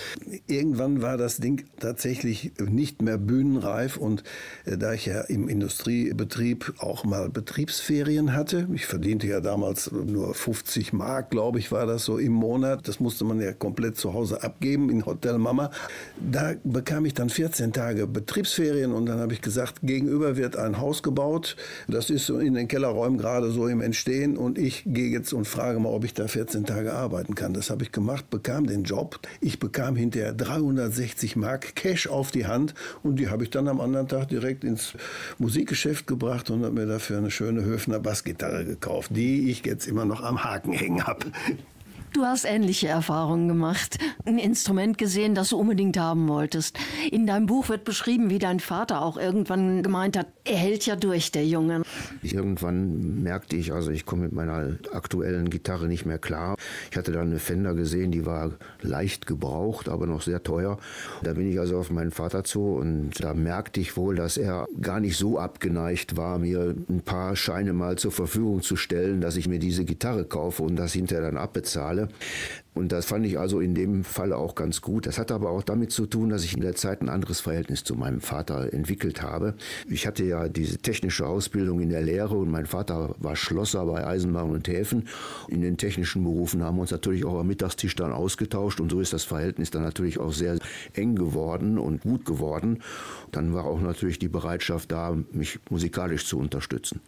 [0.48, 4.24] irgendwann war das Ding tatsächlich nicht mehr bühnenreif und
[4.66, 10.94] da ich ja im Industriebetrieb auch mal Betriebsferien hatte, ich verdiente ja damals nur 50
[10.94, 14.44] Mark, glaube ich, war das so im Monat, das musste man ja komplett zu Hause
[14.44, 15.72] abgeben in Hotel Mama,
[16.20, 20.80] da bekam ich dann 14 Tage Betriebsferien und dann habe ich gesagt, gegenüber wird ein
[20.80, 21.56] Haus gebaut,
[21.88, 25.80] das ist in den Kellerräumen gerade so im Entstehen und ich gehe jetzt und frage
[25.80, 27.54] mal, ob ich da 14 Tage arbeiten kann.
[27.54, 29.20] Das habe ich gemacht, bekam den Job.
[29.40, 33.80] Ich bekam hinterher 360 Mark Cash auf die Hand und die habe ich dann am
[33.80, 34.94] anderen Tag direkt ins
[35.38, 40.06] Musikgeschäft gebracht und habe mir dafür eine schöne Höfner Bassgitarre gekauft, die ich jetzt immer
[40.06, 41.28] noch am Haken hängen habe.
[42.14, 43.98] Du hast ähnliche Erfahrungen gemacht.
[44.26, 46.78] Ein Instrument gesehen, das du unbedingt haben wolltest.
[47.10, 50.98] In deinem Buch wird beschrieben, wie dein Vater auch irgendwann gemeint hat, er hält ja
[50.98, 51.84] durch, der Junge.
[52.22, 56.58] Irgendwann merkte ich, also ich komme mit meiner aktuellen Gitarre nicht mehr klar.
[56.92, 58.52] Ich hatte dann eine Fender gesehen, die war
[58.82, 60.80] leicht gebraucht, aber noch sehr teuer.
[61.24, 64.68] Da bin ich also auf meinen Vater zu und da merkte ich wohl, dass er
[64.82, 69.38] gar nicht so abgeneigt war, mir ein paar Scheine mal zur Verfügung zu stellen, dass
[69.38, 72.01] ich mir diese Gitarre kaufe und das hinterher dann abbezahle.
[72.02, 72.08] Falle.
[72.74, 75.06] Und das fand ich also in dem Fall auch ganz gut.
[75.06, 77.84] Das hatte aber auch damit zu tun, dass ich in der Zeit ein anderes Verhältnis
[77.84, 79.56] zu meinem Vater entwickelt habe.
[79.90, 84.08] Ich hatte ja diese technische Ausbildung in der Lehre und mein Vater war Schlosser bei
[84.08, 85.10] Eisenbahn und Häfen.
[85.50, 89.02] In den technischen Berufen haben wir uns natürlich auch am Mittagstisch dann ausgetauscht und so
[89.02, 90.58] ist das Verhältnis dann natürlich auch sehr
[90.94, 92.80] eng geworden und gut geworden.
[93.34, 97.02] Dann war auch natürlich die Bereitschaft da, mich musikalisch zu unterstützen.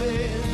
[0.00, 0.49] bed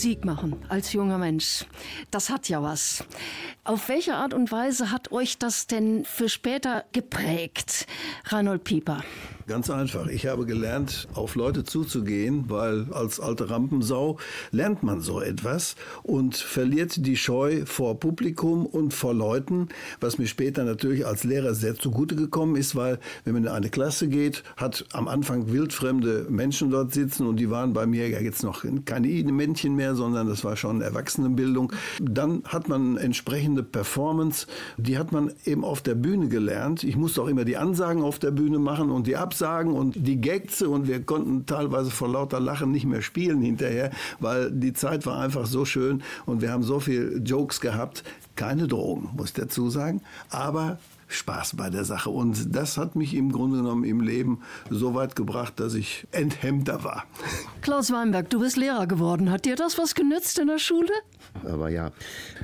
[0.00, 1.66] Musik machen als junger Mensch.
[2.10, 3.04] Das hat ja was.
[3.64, 7.86] Auf welche Art und Weise hat euch das denn für später geprägt,
[8.24, 9.04] Reinhold Pieper?
[9.50, 10.06] Ganz einfach.
[10.06, 14.16] Ich habe gelernt, auf Leute zuzugehen, weil als alte Rampensau
[14.52, 15.74] lernt man so etwas
[16.04, 19.68] und verliert die Scheu vor Publikum und vor Leuten,
[20.00, 23.70] was mir später natürlich als Lehrer sehr zugute gekommen ist, weil wenn man in eine
[23.70, 28.20] Klasse geht, hat am Anfang wildfremde Menschen dort sitzen und die waren bei mir ja
[28.20, 31.72] jetzt noch keine Männchen mehr, sondern das war schon Erwachsenenbildung.
[32.00, 34.46] Dann hat man entsprechende Performance,
[34.76, 36.84] die hat man eben auf der Bühne gelernt.
[36.84, 39.96] Ich musste auch immer die Ansagen auf der Bühne machen und die Absagen sagen und
[39.96, 44.72] die Gagze und wir konnten teilweise vor lauter Lachen nicht mehr spielen hinterher, weil die
[44.72, 48.04] Zeit war einfach so schön und wir haben so viel Jokes gehabt.
[48.36, 50.78] Keine Drogen, muss ich dazu sagen, aber
[51.10, 52.10] Spaß bei der Sache.
[52.10, 54.40] Und das hat mich im Grunde genommen im Leben
[54.70, 57.04] so weit gebracht, dass ich enthemmter war.
[57.60, 59.30] Klaus Weinberg, du bist Lehrer geworden.
[59.30, 60.92] Hat dir das was genützt in der Schule?
[61.44, 61.92] aber ja,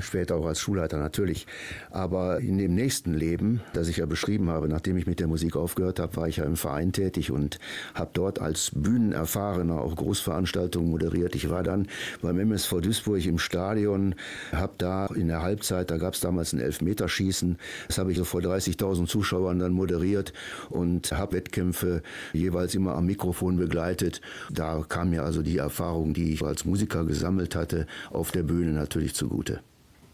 [0.01, 1.47] später auch als Schulleiter natürlich.
[1.91, 5.57] Aber in dem nächsten Leben, das ich ja beschrieben habe, nachdem ich mit der Musik
[5.57, 7.59] aufgehört habe, war ich ja im Verein tätig und
[7.95, 11.35] habe dort als Bühnenerfahrener auch Großveranstaltungen moderiert.
[11.35, 11.89] Ich war dann
[12.23, 14.15] beim MSV Duisburg im Stadion,
[14.53, 17.59] habe da in der Halbzeit, da gab es damals ein Elfmeterschießen,
[17.89, 20.33] das habe ich so vor 30.000 Zuschauern dann moderiert
[20.71, 22.03] und habe Wettkämpfe
[22.33, 24.21] jeweils immer am Mikrofon begleitet.
[24.51, 28.73] Da kam mir also die Erfahrung, die ich als Musiker gesammelt hatte, auf der Bühne
[28.73, 29.61] natürlich zugute.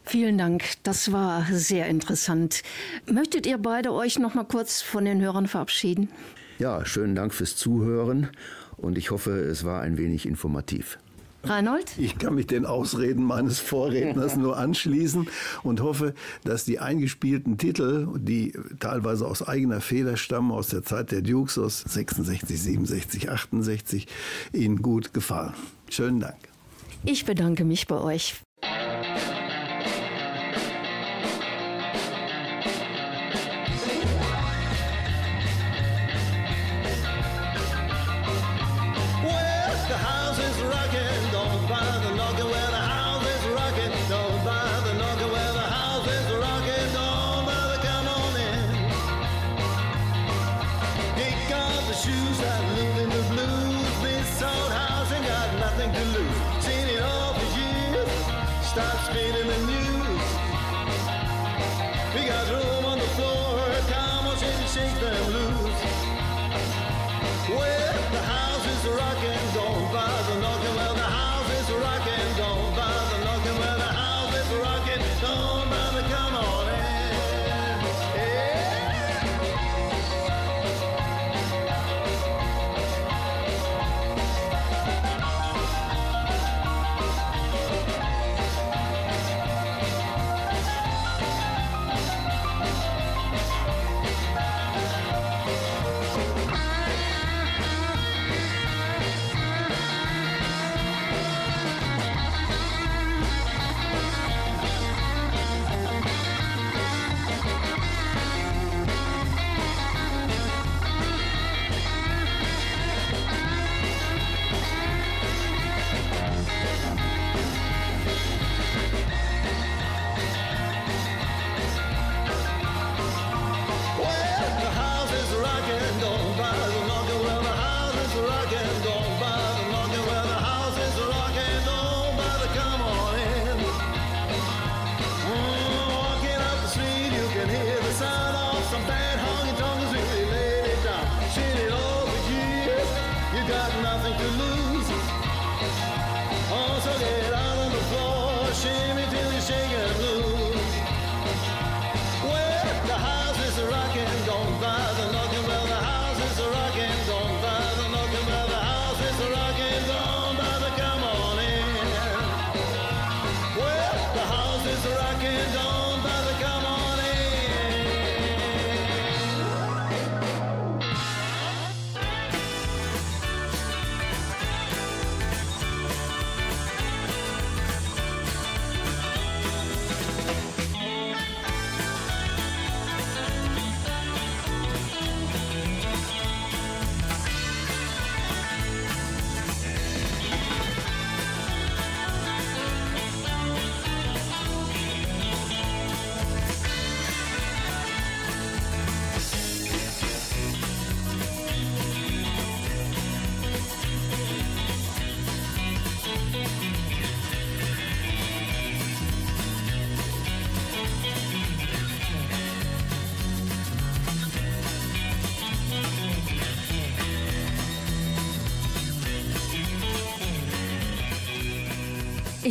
[0.05, 2.63] Vielen Dank, das war sehr interessant.
[3.07, 6.09] Möchtet ihr beide euch noch mal kurz von den Hörern verabschieden?
[6.59, 8.29] Ja, schönen Dank fürs Zuhören
[8.77, 10.99] und ich hoffe, es war ein wenig informativ.
[11.45, 11.99] Reinhold?
[11.99, 15.29] Ich kann mich den Ausreden meines Vorredners nur anschließen
[15.63, 16.15] und hoffe,
[16.45, 21.59] dass die eingespielten Titel, die teilweise aus eigener Feder stammen, aus der Zeit der Dukes
[21.59, 24.07] aus 66, 67, 68,
[24.53, 25.55] Ihnen gut gefallen.
[25.89, 26.37] Schönen Dank.
[27.05, 28.37] Ich bedanke mich bei euch.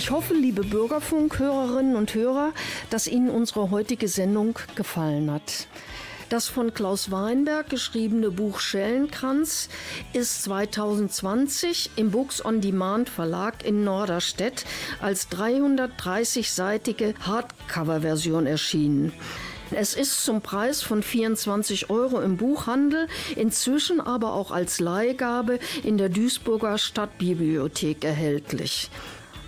[0.02, 2.54] Ich hoffe, liebe Bürgerfunk-Hörerinnen und Hörer,
[2.90, 5.68] dass Ihnen unsere heutige Sendung gefallen hat.
[6.28, 9.70] Das von Klaus Weinberg geschriebene Buch Schellenkranz
[10.12, 14.66] ist 2020 im Books on Demand Verlag in Norderstedt
[15.02, 19.14] als 330-seitige Hardcover-Version erschienen.
[19.70, 26.00] Es ist zum Preis von 24 Euro im Buchhandel, inzwischen aber auch als Leihgabe in
[26.00, 28.90] der Duisburger Stadtbibliothek erhältlich.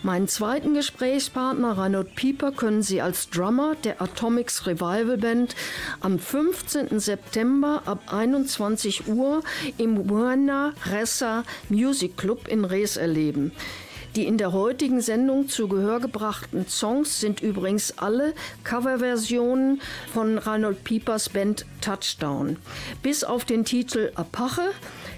[0.04, 5.56] Meinen zweiten Gesprächspartner Reinhold Pieper können Sie als Drummer der Atomics Revival Band
[6.02, 7.00] am 15.
[7.00, 9.44] September ab 21 Uhr
[9.78, 13.54] im Buena Ressa Music Club in Rees erleben.
[14.18, 18.34] Die in der heutigen Sendung zu Gehör gebrachten Songs sind übrigens alle
[18.66, 19.80] Coverversionen
[20.14, 22.58] von Reinhold Piepers Band Touchdown.
[23.02, 24.70] Bis auf den Titel Apache,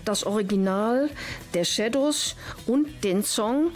[0.06, 1.10] das Original
[1.56, 2.36] der Shadows
[2.68, 3.72] und den Song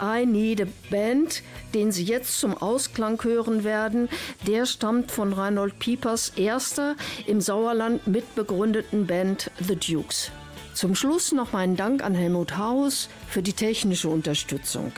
[0.00, 1.42] I Need a Band,
[1.74, 4.08] den Sie jetzt zum Ausklang hören werden,
[4.46, 6.96] der stammt von Reinhold Piepers erster
[7.26, 10.30] im Sauerland mitbegründeten Band The Dukes.
[10.74, 14.92] Zum Schluss noch meinen Dank an Helmut Haus für die technische Unterstützung.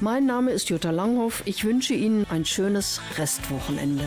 [0.00, 1.42] Mein Name ist Jutta Langhoff.
[1.44, 4.04] Ich wünsche Ihnen ein schönes Restwochenende.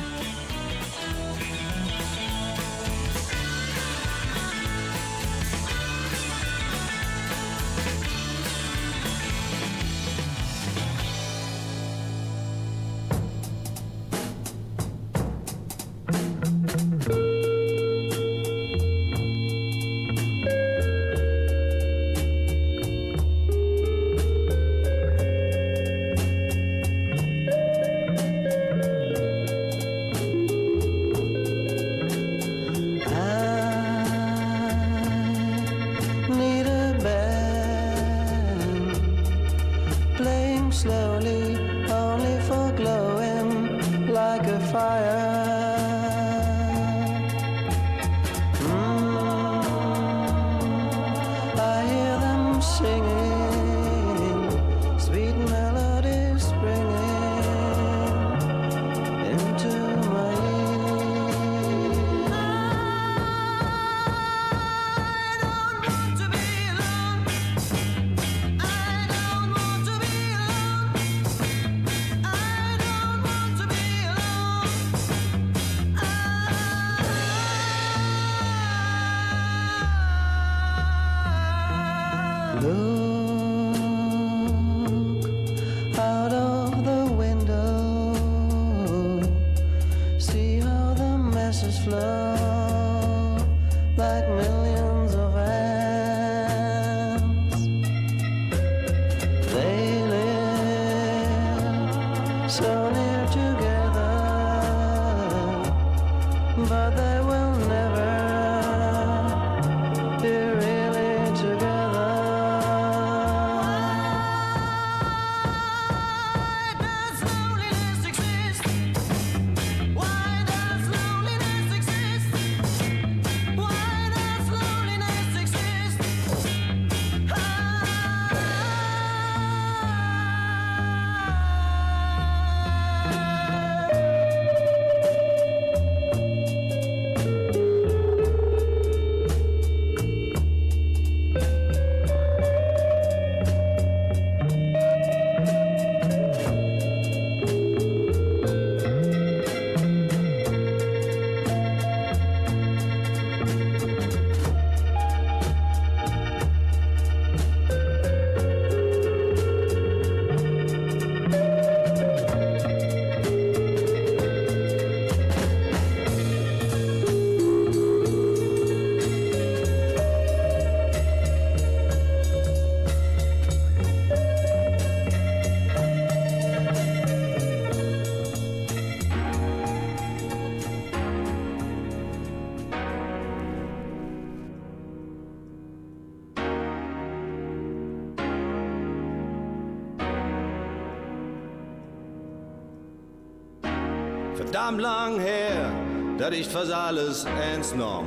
[194.55, 195.69] Verdammt lang her,
[196.17, 198.05] dat ich fast alles ernst nahm.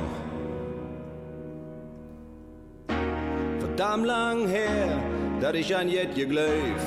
[3.59, 4.97] Verdammt lang her,
[5.41, 6.85] dat ich an jet gegläuf.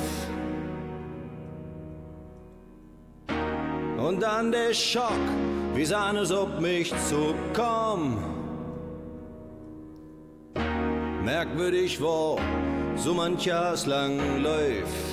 [3.97, 5.25] Und dann der Schock,
[5.75, 8.17] wie sahn es ob mich zu kommen.
[11.23, 12.37] Merkwürdig war,
[12.97, 15.12] so manches lang läuft.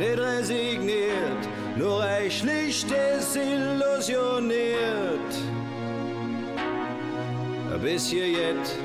[0.00, 5.32] Nicht resigniert, nur reichlich desillusioniert.
[7.82, 8.76] Bis hier jetzt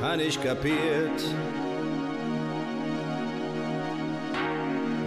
[0.00, 1.20] han ich kapiert.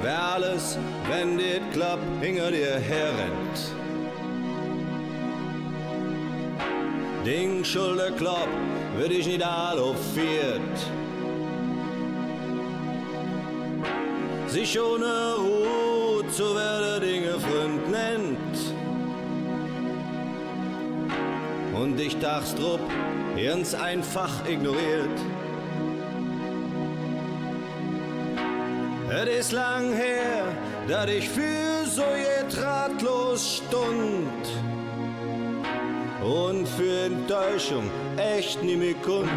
[0.02, 0.78] Wer alles,
[1.10, 3.74] wenn dit klappt, hinter dir herrennt.
[7.26, 8.50] Ding Schulter klopp,
[8.98, 9.80] wird ich nicht all
[14.56, 18.58] sich ohne Ruhe zu werden Dinge Freund nennt.
[21.74, 22.80] Und ich Dachstrupp
[23.36, 25.18] ganz einfach ignoriert.
[29.10, 30.46] Es ist lang her,
[30.88, 34.44] dass ich für so jet ratlos stund
[36.24, 39.30] und für Enttäuschung echt nie mehr kund.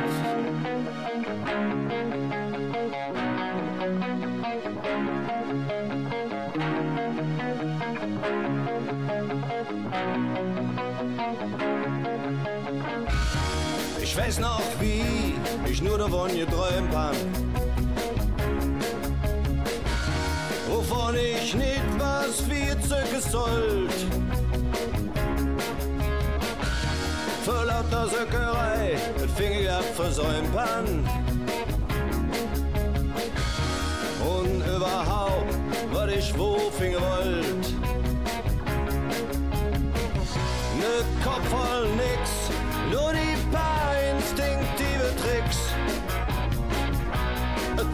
[14.19, 15.35] Weiß noch, wie
[15.71, 17.15] ich nur davon geträumt hab.
[20.69, 23.95] Wovon ich nicht was viel zöcke sollt.
[27.45, 31.09] Für lauter Söckerei, mit Finger versäumt han.
[34.37, 35.55] Und überhaupt,
[35.93, 37.67] was ich wo finger wollt.
[40.81, 42.38] Ne Kopf voll nix,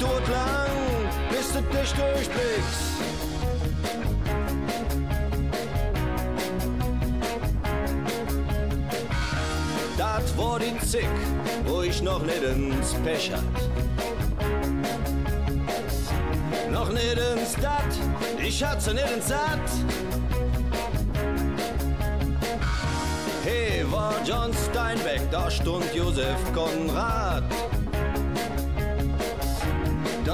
[0.05, 0.71] Es dauert lang,
[1.31, 2.95] bis du dich durchblickst.
[9.97, 11.09] Das war die Zick,
[11.67, 13.41] wo ich noch ins Pech hat.
[16.71, 19.71] Noch ins Dat, ich nicht ins Satt.
[23.43, 27.54] Hey, war John Steinbeck, da stund Josef Konrad.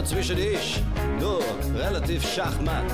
[0.01, 0.83] Dazwischen ich
[1.21, 1.43] nur
[1.79, 2.87] relativ schachmatt.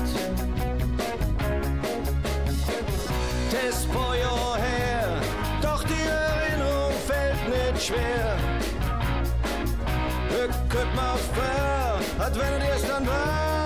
[3.49, 5.21] Test vor Jahr her,
[5.61, 8.37] doch die Erinnerung fällt nicht schwer.
[10.69, 13.56] Guck mal fair, als wenn es dann war.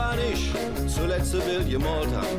[0.00, 0.52] Wann ich
[0.92, 1.34] zuletzt
[1.68, 2.32] gemalt hab.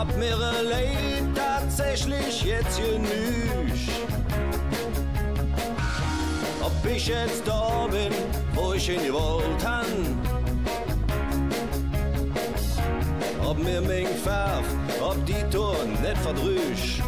[0.00, 3.90] Ob mir Leid tatsächlich jetzt genügt.
[6.62, 8.12] Ob ich jetzt da bin,
[8.54, 9.90] wo ich hin gewollt han.
[13.48, 14.64] Ob mir mein Farb,
[15.00, 17.00] ob die Ton nicht verdrüsch.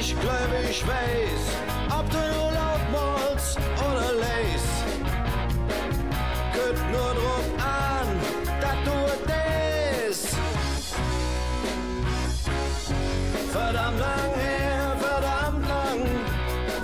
[0.00, 1.67] Ich glaube, ich weiß,
[13.98, 16.00] Verdammt lang her, verdammt lang,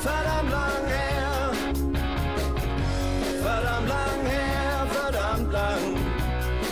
[0.02, 1.52] verdammt lang her.
[3.40, 5.82] Verdammt lang her, verdammt lang,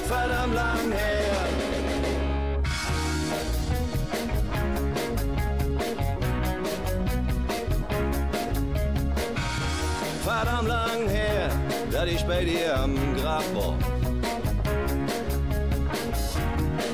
[0.09, 1.47] verdammt lang her.
[10.25, 11.51] verdammt lang her,
[11.93, 13.79] dass ich bei dir am Grab war.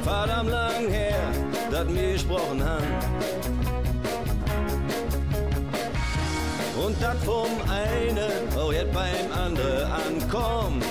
[0.04, 1.32] Verdammt lang her,
[1.70, 3.07] dass wir gesprochen haben.
[6.84, 10.84] Und das vom einen auch jetzt beim anderen ankommt.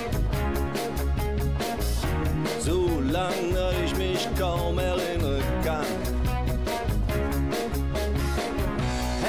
[2.60, 5.86] So lang, dass ich mich kaum erinnern kann.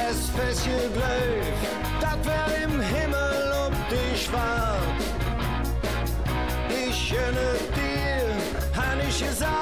[0.09, 1.59] Es festje gleich,
[2.00, 4.78] dat wer im Himmel um dich wart.
[6.68, 9.57] Ich schöne dir, han ich gesagt.